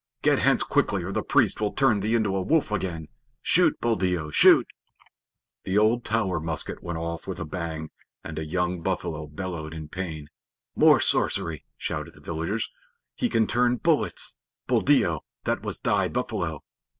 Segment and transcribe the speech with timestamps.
[0.23, 3.07] Get hence quickly or the priest will turn thee into a wolf again.
[3.43, 4.65] Shoot, Buldeo, shoot!"
[5.63, 7.91] The old Tower musket went off with a bang,
[8.23, 10.29] and a young buffalo bellowed in pain.
[10.75, 12.67] "More sorcery!" shouted the villagers.
[13.13, 14.33] "He can turn bullets.
[14.65, 16.63] Buldeo, that was thy buffalo."